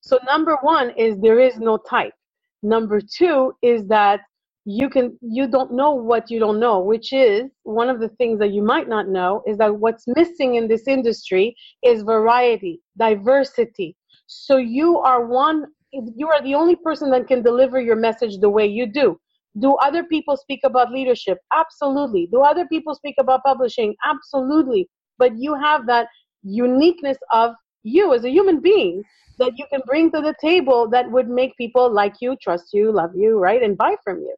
[0.01, 2.13] So, number one is there is no type.
[2.61, 4.21] Number two is that
[4.65, 8.39] you can you don't know what you don't know, which is one of the things
[8.39, 13.95] that you might not know is that what's missing in this industry is variety, diversity.
[14.27, 18.49] So you are one you are the only person that can deliver your message the
[18.49, 19.19] way you do.
[19.59, 21.37] Do other people speak about leadership?
[21.53, 22.27] Absolutely.
[22.31, 23.95] Do other people speak about publishing?
[24.03, 24.89] Absolutely.
[25.23, 26.07] But you have that
[26.43, 29.03] uniqueness of you as a human being
[29.39, 32.91] that you can bring to the table that would make people like you, trust you,
[32.91, 33.61] love you, right?
[33.63, 34.35] And buy from you.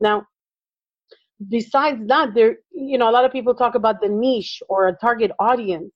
[0.00, 0.26] Now,
[1.56, 4.96] besides that, there you know, a lot of people talk about the niche or a
[4.96, 5.92] target audience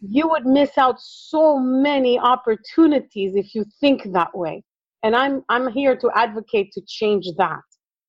[0.00, 4.62] you would miss out so many opportunities if you think that way
[5.02, 7.60] and i'm i'm here to advocate to change that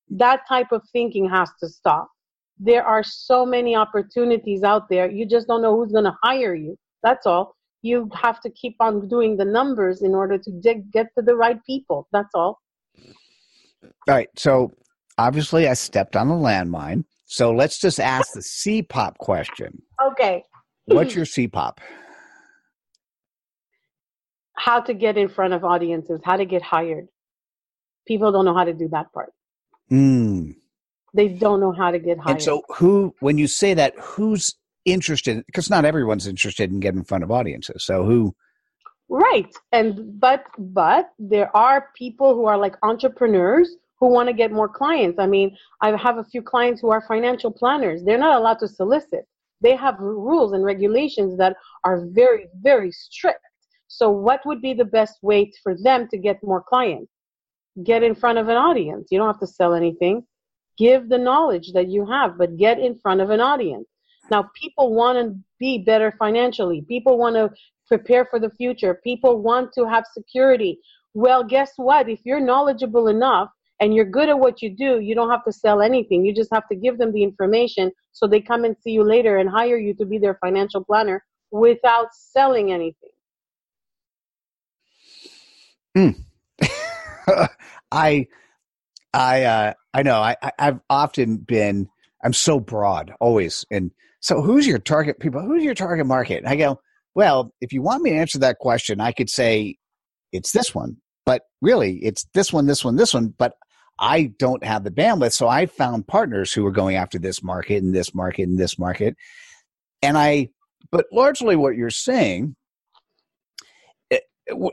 [0.10, 2.08] that type of thinking has to stop
[2.60, 6.54] there are so many opportunities out there you just don't know who's going to hire
[6.54, 10.92] you that's all you have to keep on doing the numbers in order to dig,
[10.92, 12.60] get to the right people that's all
[13.84, 14.28] All right.
[14.36, 14.72] So
[15.18, 17.06] obviously I stepped on a landmine.
[17.26, 19.82] So let's just ask the CPOP question.
[20.06, 20.44] okay
[20.88, 21.78] What's your CPOP?
[24.56, 27.08] how to get in front of audiences how to get hired
[28.06, 29.32] people don't know how to do that part
[29.92, 30.56] Mm.
[31.14, 34.56] They don't know how to get hired And so, who, when you say that, who's
[34.86, 35.44] interested?
[35.46, 37.84] Because not everyone's interested in getting in front of audiences.
[37.84, 38.36] So, who?
[39.10, 39.52] Right.
[39.72, 44.70] And but but there are people who are like entrepreneurs who want to get more
[44.70, 45.20] clients.
[45.20, 48.04] I mean, I have a few clients who are financial planners.
[48.04, 49.26] They're not allowed to solicit.
[49.62, 53.42] They have rules and regulations that are very very strict.
[53.88, 57.12] So what would be the best way for them to get more clients?
[57.84, 59.08] Get in front of an audience.
[59.10, 60.24] You don't have to sell anything.
[60.80, 63.88] Give the knowledge that you have, but get in front of an audience.
[64.32, 66.86] Now, people want to be better financially.
[66.88, 67.52] People want to
[67.88, 69.02] prepare for the future.
[69.04, 70.80] People want to have security.
[71.14, 72.08] Well, guess what?
[72.08, 73.50] If you're knowledgeable enough
[73.82, 76.24] and you're good at what you do, you don't have to sell anything.
[76.24, 79.38] You just have to give them the information so they come and see you later
[79.38, 83.10] and hire you to be their financial planner without selling anything.
[87.92, 88.28] I,
[89.14, 90.20] I, uh, I know.
[90.20, 91.88] I, I, I've often been.
[92.24, 93.66] I'm so broad, always.
[93.72, 95.42] And so, who's your target people?
[95.42, 96.40] Who's your target market?
[96.40, 96.80] And I go,
[97.16, 99.78] well, if you want me to answer that question, I could say
[100.32, 103.34] it's this one, but really, it's this one, this one, this one.
[103.38, 103.54] But
[104.00, 107.84] I don't have the bandwidth, so I found partners who were going after this market
[107.84, 109.16] and this market and this market.
[110.02, 110.50] And I,
[110.92, 112.56] but largely, what you're saying.
[114.12, 114.20] Eh,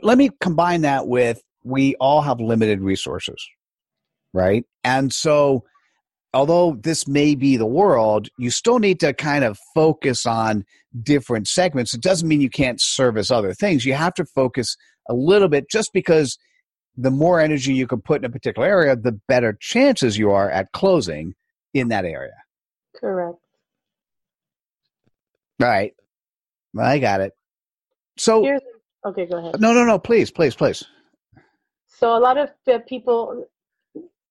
[0.01, 3.45] let me combine that with we all have limited resources,
[4.37, 4.65] right?
[4.83, 5.63] And so,
[6.33, 10.63] although this may be the world, you still need to kind of focus on
[11.03, 11.93] different segments.
[11.93, 13.85] It doesn't mean you can't service other things.
[13.85, 14.77] You have to focus
[15.09, 16.37] a little bit just because
[16.95, 20.49] the more energy you can put in a particular area, the better chances you are
[20.49, 21.33] at closing
[21.73, 22.33] in that area.
[22.95, 23.37] Correct.
[25.59, 25.93] Right.
[26.79, 27.33] I got it.
[28.17, 28.61] So, Here's
[29.05, 29.25] okay.
[29.25, 29.59] Go ahead.
[29.59, 30.83] no, no, no, please, please, please.
[31.87, 32.49] So a lot of
[32.87, 33.47] people,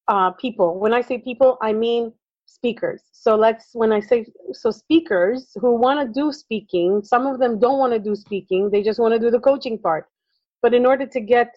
[0.08, 0.78] uh, people.
[0.78, 2.12] When I say people, I mean
[2.46, 3.02] speakers.
[3.12, 7.58] So let's when I say so speakers who want to do speaking, some of them
[7.58, 8.70] don't want to do speaking.
[8.70, 10.06] They just want to do the coaching part.
[10.62, 11.54] But in order to get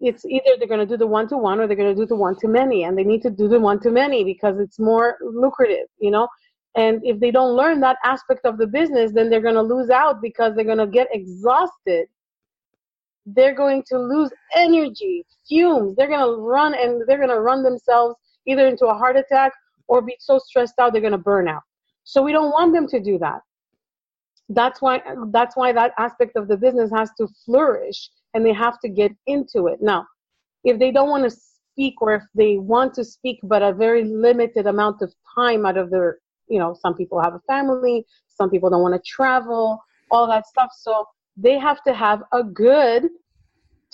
[0.00, 2.06] it's either they're going to do the one to one or they're going to do
[2.06, 4.78] the one to many and they need to do the one to many because it's
[4.78, 6.28] more lucrative you know
[6.76, 9.90] and if they don't learn that aspect of the business then they're going to lose
[9.90, 12.06] out because they're going to get exhausted
[13.34, 15.96] they're going to lose energy fumes.
[15.96, 19.52] They're going to run and they're going to run themselves either into a heart attack
[19.88, 21.62] or be so stressed out they're going to burn out.
[22.04, 23.40] So we don't want them to do that.
[24.50, 28.80] That's why that's why that aspect of the business has to flourish and they have
[28.80, 29.80] to get into it.
[29.82, 30.06] Now
[30.64, 34.04] if they don't want to speak or if they want to speak but a very
[34.04, 38.48] limited amount of time out of their you know some people have a family some
[38.48, 39.78] people don't want to travel
[40.10, 40.70] all that stuff.
[40.78, 41.06] So
[41.40, 43.08] they have to have a good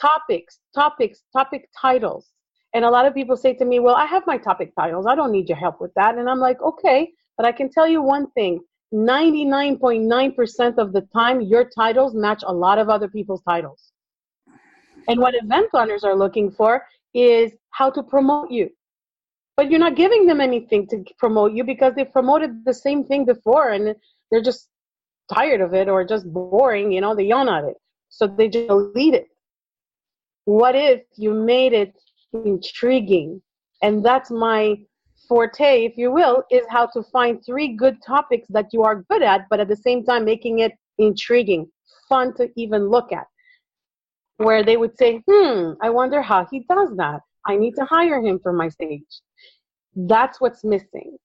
[0.00, 2.30] topics topics topic titles.
[2.72, 5.06] And a lot of people say to me well i have my topic titles.
[5.06, 6.16] I don't need your help with that.
[6.18, 8.60] And i'm like okay but i can tell you one thing.
[8.92, 13.90] 99.9% of the time your titles match a lot of other people's titles.
[15.08, 18.70] And what event planners are looking for is how to promote you.
[19.56, 23.24] But you're not giving them anything to promote you because they've promoted the same thing
[23.24, 23.96] before and
[24.30, 24.68] they're just
[25.32, 27.76] tired of it or just boring, you know, they yawn at it.
[28.08, 29.28] So they just delete it.
[30.44, 31.94] What if you made it
[32.32, 33.40] intriguing?
[33.82, 34.76] And that's my
[35.28, 39.22] forte, if you will, is how to find three good topics that you are good
[39.22, 41.66] at, but at the same time making it intriguing,
[42.08, 43.26] fun to even look at
[44.38, 47.20] where they would say, hmm, I wonder how he does that.
[47.46, 49.20] I need to hire him for my stage.
[49.94, 51.16] That's what's missing.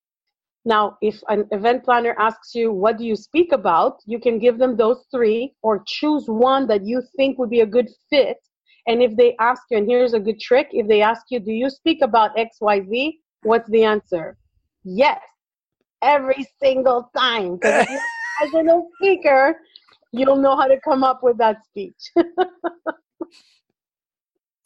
[0.66, 4.00] Now, if an event planner asks you, what do you speak about?
[4.06, 7.66] You can give them those three or choose one that you think would be a
[7.66, 8.38] good fit.
[8.86, 11.52] And if they ask you, and here's a good trick if they ask you, do
[11.52, 13.14] you speak about XYZ?
[13.44, 14.38] What's the answer?
[14.84, 15.22] Yes,
[16.02, 17.56] every single time.
[17.56, 17.88] Because
[18.44, 19.56] as a speaker,
[20.12, 22.12] you'll know how to come up with that speech.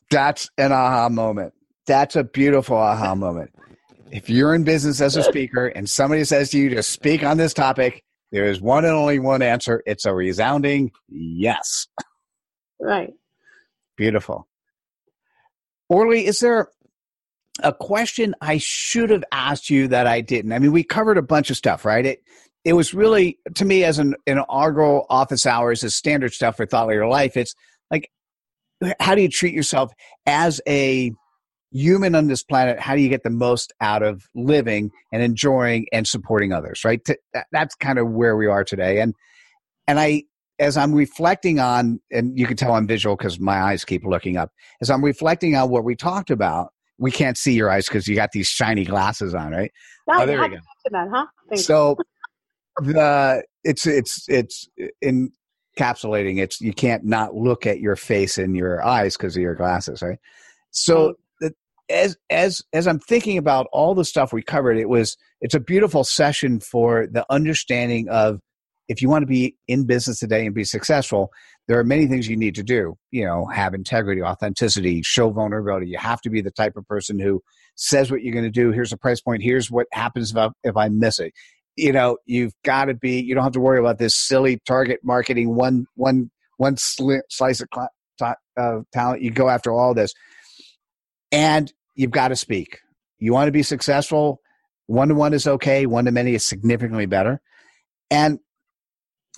[0.10, 1.53] That's an aha moment.
[1.86, 3.51] That's a beautiful aha moment.
[4.13, 7.38] If you're in business as a speaker and somebody says to you to speak on
[7.38, 9.82] this topic, there is one and only one answer.
[9.88, 11.88] It's a resounding yes.
[12.80, 13.12] Right.
[13.97, 14.47] Beautiful.
[15.89, 16.69] Orly, is there
[17.63, 20.52] a question I should have asked you that I didn't?
[20.54, 22.06] I mean, we covered a bunch of stuff, right?
[22.06, 22.23] It
[22.63, 26.88] it was really to me as an inaugural office hours as standard stuff for thought
[26.88, 27.36] leader life.
[27.36, 27.56] It's
[27.89, 28.12] like
[28.99, 29.91] how do you treat yourself
[30.28, 31.12] as a
[31.73, 32.79] human on this planet?
[32.79, 36.83] How do you get the most out of living and enjoying and supporting others?
[36.86, 37.01] Right.
[37.51, 39.01] That's kind of where we are today.
[39.01, 39.13] And
[39.88, 40.23] and I
[40.59, 44.38] as I'm reflecting on, and you can tell I'm visual because my eyes keep looking
[44.38, 44.51] up.
[44.81, 48.15] As I'm reflecting on what we talked about, we can't see your eyes because you
[48.15, 49.71] got these shiny glasses on, right?
[50.09, 50.57] oh, there we go.
[50.91, 51.25] That, huh?
[51.55, 51.97] so
[52.77, 54.69] the it's it's it's
[55.03, 56.39] encapsulating.
[56.39, 60.01] It's you can't not look at your face and your eyes because of your glasses,
[60.01, 60.19] right?
[60.71, 61.15] So
[61.93, 65.60] as as as I'm thinking about all the stuff we covered, it was it's a
[65.60, 68.39] beautiful session for the understanding of
[68.89, 71.32] if you want to be in business today and be successful,
[71.67, 72.95] there are many things you need to do.
[73.12, 75.88] You know, have integrity, authenticity, show vulnerability.
[75.88, 77.41] You have to be the type of person who
[77.75, 78.71] says what you're going to do.
[78.71, 79.43] Here's a price point.
[79.43, 81.34] Here's what happens if I, if I miss it
[81.75, 84.99] you know you've got to be you don't have to worry about this silly target
[85.03, 90.13] marketing one one one sli- slice of cl- uh, talent you go after all this
[91.32, 92.79] and you've got to speak.
[93.19, 94.41] You want to be successful.
[94.88, 95.86] One to one is okay.
[95.86, 97.41] One to many is significantly better.
[98.12, 98.39] And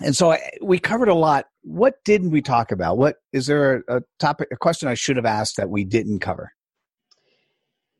[0.02, 1.46] and so I, we covered a lot.
[1.62, 2.98] What didn't we talk about?
[2.98, 6.20] What is there a, a topic a question i should have asked that we didn't
[6.20, 6.52] cover?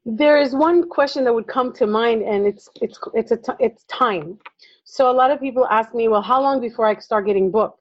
[0.04, 3.52] There is one question that would come to mind, and it's it's it's a t-
[3.58, 4.38] it's time.
[4.84, 7.80] So a lot of people ask me, well, how long before I start getting booked?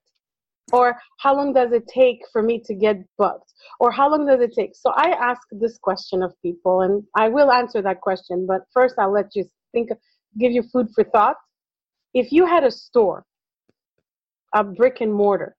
[0.71, 3.54] Or how long does it take for me to get booked?
[3.80, 4.75] Or how long does it take?
[4.75, 8.45] So I ask this question of people, and I will answer that question.
[8.47, 9.89] But first, I'll let you think,
[10.39, 11.38] give you food for thought.
[12.13, 13.25] If you had a store,
[14.54, 15.56] a brick and mortar,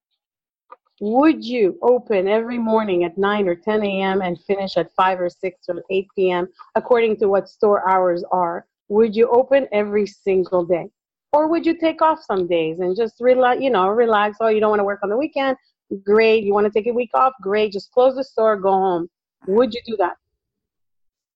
[0.99, 4.21] would you open every morning at 9 or 10 a.m.
[4.21, 6.47] and finish at 5 or 6 or 8 p.m.
[6.75, 8.65] according to what store hours are?
[8.89, 10.89] Would you open every single day?
[11.33, 14.37] Or would you take off some days and just relax, you know, relax?
[14.39, 15.57] Oh, you don't want to work on the weekend?
[16.03, 16.43] Great.
[16.43, 17.33] You want to take a week off?
[17.41, 17.73] Great.
[17.73, 19.09] Just close the store, go home.
[19.47, 20.15] Would you do that?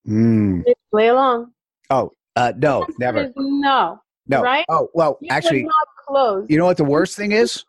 [0.07, 0.63] Mm.
[0.89, 1.51] Play along.
[1.89, 3.31] Oh, uh, no, never.
[3.35, 4.01] No.
[4.27, 4.41] No.
[4.41, 4.65] Right?
[4.69, 5.73] Oh, well, you actually, not
[6.07, 6.45] close.
[6.49, 7.65] You know what the worst thing is?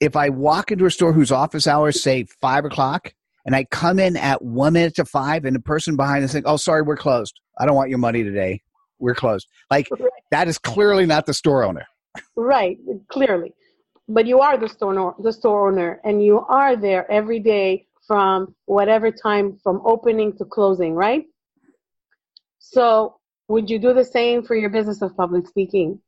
[0.00, 3.14] if I walk into a store whose office hours say five o'clock
[3.44, 6.46] and I come in at one minute to five and the person behind us think,
[6.46, 7.40] oh, sorry, we're closed.
[7.58, 8.62] I don't want your money today.
[8.98, 9.46] We're closed.
[9.70, 10.10] Like right.
[10.30, 11.86] that is clearly not the store owner.
[12.34, 13.54] Right, clearly.
[14.08, 17.86] But you are the store, owner, the store owner and you are there every day
[18.06, 21.24] from whatever time from opening to closing, right?
[22.58, 23.16] So
[23.48, 26.00] would you do the same for your business of public speaking?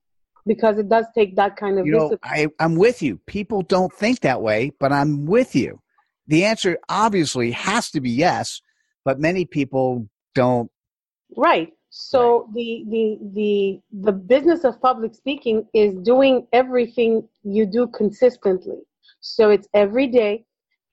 [0.49, 3.93] because it does take that kind of you know I, i'm with you people don't
[3.93, 5.81] think that way but i'm with you
[6.27, 8.61] the answer obviously has to be yes
[9.05, 10.71] but many people don't
[11.37, 12.55] right so right.
[12.55, 13.81] the the the
[14.11, 18.79] the business of public speaking is doing everything you do consistently
[19.21, 20.45] so it's every day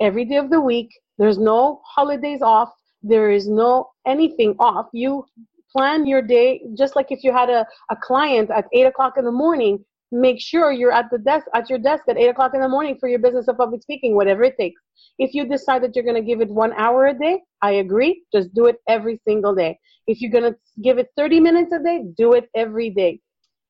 [0.02, 0.90] every day of the week
[1.20, 2.72] there's no holidays off
[3.04, 4.88] There is no anything off.
[4.94, 5.26] You
[5.72, 9.26] plan your day just like if you had a, a client at eight o'clock in
[9.26, 9.86] the morning.
[10.12, 12.98] Make sure you're at the desk at your desk at eight o'clock in the morning
[13.00, 14.82] for your business of public speaking, whatever it takes.
[15.18, 18.24] If you decide that you're going to give it one hour a day, I agree.
[18.34, 19.80] Just do it every single day.
[20.08, 23.20] If you're going to give it 30 minutes a day, do it every day.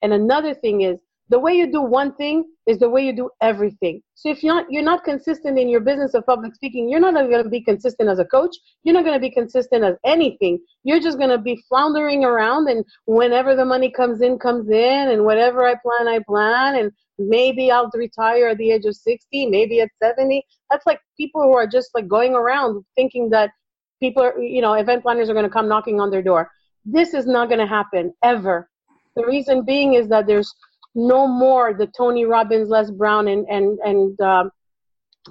[0.02, 3.30] And another thing is the way you do one thing is the way you do
[3.42, 4.02] everything.
[4.14, 7.14] So if you're not you're not consistent in your business of public speaking, you're not
[7.14, 8.56] going to be consistent as a coach.
[8.84, 10.60] You're not going to be consistent as anything.
[10.84, 15.10] You're just going to be floundering around, and whenever the money comes in, comes in,
[15.10, 19.48] and whatever I plan, I plan, and maybe I'll retire at the age of 60,
[19.48, 20.44] maybe at 70.
[20.70, 23.52] That's like people who are just like going around thinking that
[24.00, 26.50] people are, you know, event planners are going to come knocking on their door.
[26.86, 28.70] This is not going to happen ever.
[29.16, 30.54] The reason being is that there's
[30.96, 34.46] no more the Tony Robbins, Les Brown, and and and uh,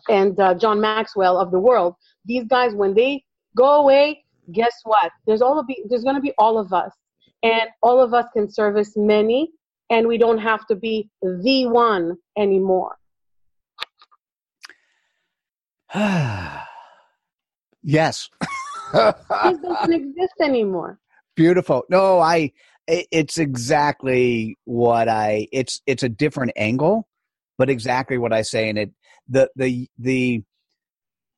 [0.08, 1.94] and uh, John Maxwell of the world.
[2.24, 3.24] These guys, when they
[3.56, 5.10] go away, guess what?
[5.26, 6.92] There's all of be, there's going to be all of us,
[7.42, 9.50] and all of us can service many,
[9.90, 12.96] and we don't have to be the one anymore.
[17.82, 18.28] yes.
[18.92, 19.16] it
[19.62, 20.98] doesn't exist anymore.
[21.36, 21.84] Beautiful.
[21.88, 22.52] No, I
[22.86, 27.08] it's exactly what I it's it's a different angle,
[27.58, 28.90] but exactly what I say and it
[29.28, 30.42] the the the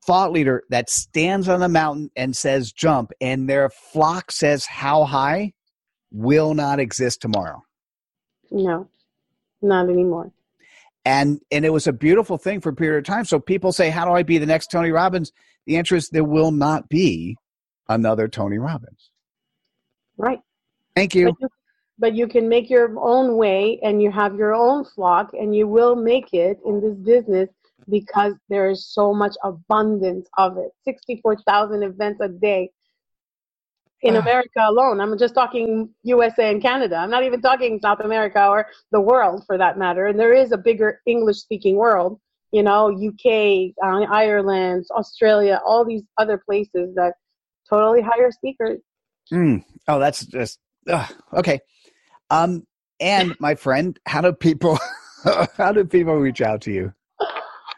[0.07, 5.05] thought leader that stands on the mountain and says jump and their flock says how
[5.05, 5.53] high
[6.13, 7.63] will not exist tomorrow.
[8.51, 8.89] No.
[9.63, 10.33] Not anymore.
[11.05, 13.25] And and it was a beautiful thing for a period of time.
[13.25, 15.33] So people say, How do I be the next Tony Robbins?
[15.67, 17.37] The answer is there will not be
[17.89, 19.11] another Tony Robbins.
[20.17, 20.41] Right.
[20.97, 21.27] Thank you.
[21.27, 21.49] But, you.
[21.99, 25.69] but you can make your own way and you have your own flock and you
[25.69, 27.49] will make it in this business
[27.89, 32.71] because there is so much abundance of it 64,000 events a day
[34.03, 34.21] in ah.
[34.21, 35.01] America alone.
[35.01, 36.97] I'm just talking USA and Canada.
[36.97, 40.07] I'm not even talking South America or the world for that matter.
[40.07, 42.19] And there is a bigger English speaking world,
[42.53, 47.15] you know, UK, uh, Ireland, Australia, all these other places that
[47.69, 48.81] totally hire speakers.
[49.33, 49.65] Mm.
[49.89, 50.59] Oh, that's just
[50.89, 51.61] uh, okay.
[52.31, 52.67] Um,
[53.01, 54.79] and my friend, how do people
[55.57, 56.93] how do people reach out to you?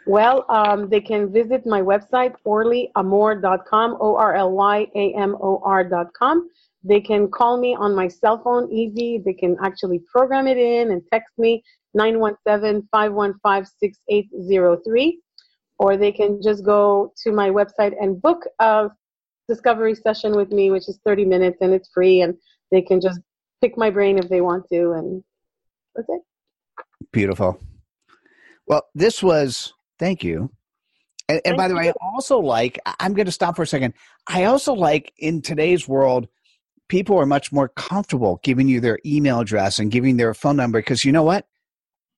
[0.06, 5.60] Well, um, they can visit my website, orlyamor.com, O R L Y A M O
[5.62, 6.48] R.com.
[6.82, 9.20] They can call me on my cell phone, easy.
[9.22, 13.66] They can actually program it in and text me, 917 515
[14.08, 15.20] 6803.
[15.78, 18.88] Or they can just go to my website and book a
[19.46, 22.22] discovery session with me, which is 30 minutes and it's free.
[22.22, 22.34] And
[22.70, 23.20] they can just
[23.60, 25.22] pick my brain if they want to, and
[25.94, 26.20] that's it.
[27.12, 27.60] Beautiful.
[28.66, 30.50] Well, this was thank you.
[31.28, 32.78] And, and by the way, I also like.
[33.00, 33.94] I'm going to stop for a second.
[34.26, 36.28] I also like in today's world,
[36.88, 40.78] people are much more comfortable giving you their email address and giving their phone number
[40.78, 41.46] because you know what?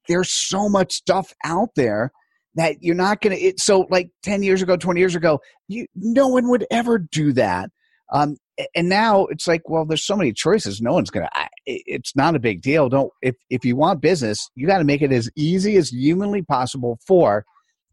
[0.09, 2.13] There's so much stuff out there
[2.55, 3.43] that you're not going to.
[3.43, 7.33] It so, like 10 years ago, 20 years ago, you no one would ever do
[7.35, 7.71] that.
[8.13, 8.37] Um,
[8.75, 10.81] and now it's like, well, there's so many choices.
[10.81, 11.29] No one's gonna.
[11.67, 12.89] It's not a big deal.
[12.89, 16.43] Don't if if you want business, you got to make it as easy as humanly
[16.43, 17.45] possible for.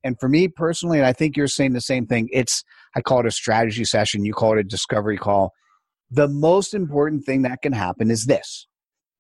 [0.04, 2.30] And for me personally, and I think you're saying the same thing.
[2.32, 2.64] It's
[2.96, 4.26] I call it a strategy session.
[4.26, 5.54] You call it a discovery call.
[6.10, 8.68] The most important thing that can happen is this,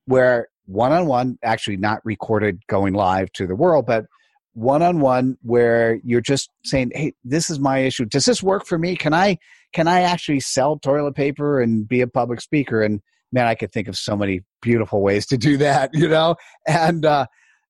[0.05, 4.05] where one on one, actually not recorded going live to the world, but
[4.53, 8.05] one on one where you're just saying, "Hey, this is my issue.
[8.05, 8.95] Does this work for me?
[8.95, 9.37] Can I
[9.77, 12.99] can I actually sell toilet paper and be a public speaker?" And
[13.31, 16.35] man, I could think of so many beautiful ways to do that, you know.
[16.67, 17.27] And uh,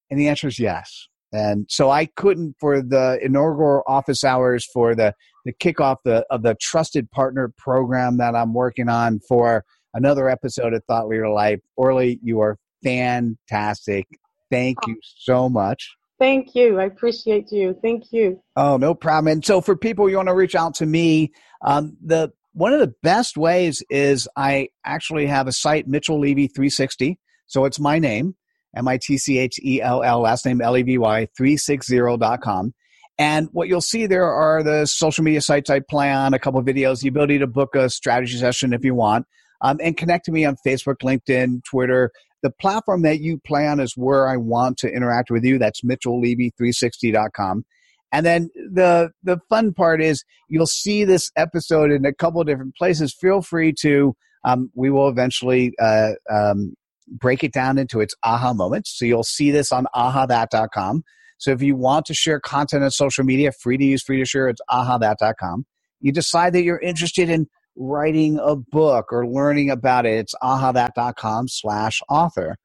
[0.09, 1.09] and the answer is yes.
[1.33, 6.43] And so I couldn't for the inaugural office hours for the the kickoff the of
[6.43, 11.59] the trusted partner program that I'm working on for another episode of Thought Leader Life.
[11.75, 14.07] Orly, you are fantastic.
[14.49, 15.96] Thank you so much.
[16.19, 16.79] Thank you.
[16.79, 17.77] I appreciate you.
[17.81, 18.41] Thank you.
[18.55, 19.31] Oh, no problem.
[19.31, 21.31] And so, for people you want to reach out to me,
[21.63, 26.47] um, the one of the best ways is I actually have a site, Mitchell Levy
[26.47, 27.19] 360.
[27.45, 28.35] So it's my name,
[28.75, 32.73] M I T C H E L L, last name L E V Y 360.com.
[33.19, 36.61] And what you'll see there are the social media sites I play on, a couple
[36.63, 39.27] videos, the ability to book a strategy session if you want,
[39.61, 42.11] um, and connect to me on Facebook, LinkedIn, Twitter,
[42.47, 45.59] the platform that you play on is where I want to interact with you.
[45.59, 47.65] That's MitchellLevy360.com.
[48.13, 52.73] And then the the fun part is you'll see this episode in a couple different
[52.75, 53.13] places.
[53.13, 56.73] Feel free to um, we will eventually uh, um,
[57.09, 58.97] break it down into its aha moments.
[58.97, 61.03] So you'll see this on ahathat.com.
[61.37, 64.25] So if you want to share content on social media, free to use, free to
[64.25, 65.65] share, it's ahathat.com.
[65.99, 71.47] You decide that you're interested in writing a book or learning about it, it's ahathat.com
[71.47, 72.57] slash author.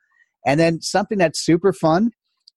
[0.47, 2.11] And then something that's super fun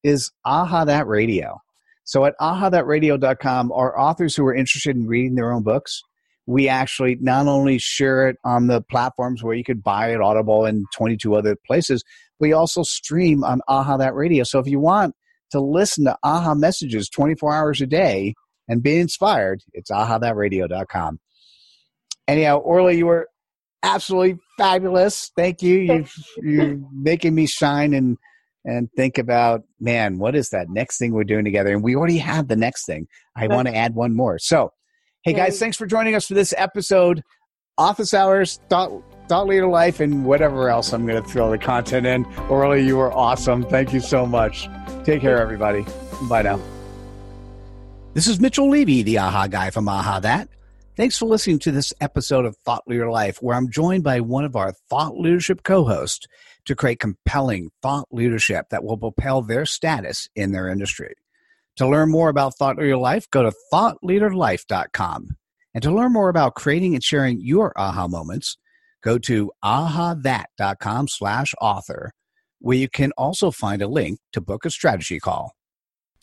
[0.04, 1.60] is Aha That Radio.
[2.04, 6.02] So at ahathatradio.com are authors who are interested in reading their own books.
[6.48, 10.66] We actually not only share it on the platforms where you could buy it, Audible
[10.66, 12.04] and 22 other places,
[12.40, 14.44] we also stream on Aha That Radio.
[14.44, 15.16] So if you want
[15.52, 18.36] to listen to Aha messages 24 hours a day
[18.68, 21.20] and be inspired, it's ahathatradio.com.
[22.28, 23.28] Anyhow, Orly, you were
[23.84, 25.32] absolutely fabulous.
[25.36, 25.78] Thank you.
[25.78, 26.06] You
[26.42, 28.18] you're making me shine and
[28.66, 31.72] and think about, man, what is that next thing we're doing together?
[31.72, 33.08] And we already have the next thing.
[33.36, 34.40] I want to add one more.
[34.40, 34.72] So,
[35.24, 37.22] hey guys, thanks for joining us for this episode.
[37.78, 38.92] Office hours, thought,
[39.28, 42.26] thought leader life, and whatever else I'm going to throw the content in.
[42.50, 43.64] Orly, you were awesome.
[43.64, 44.68] Thank you so much.
[45.04, 45.86] Take care, everybody.
[46.30, 46.60] Bye now.
[48.14, 50.48] This is Mitchell Levy, the AHA guy from AHA That.
[50.96, 54.46] Thanks for listening to this episode of Thought Leader Life, where I'm joined by one
[54.46, 56.26] of our thought leadership co hosts
[56.64, 61.14] to create compelling thought leadership that will propel their status in their industry.
[61.76, 65.32] To learn more about Thought Leader Life, go to thoughtleaderlife.com.
[65.74, 68.58] And to learn more about creating and sharing your aha moments,
[69.04, 72.14] go to ahathat.com slash author,
[72.60, 75.58] where you can also find a link to book a strategy call.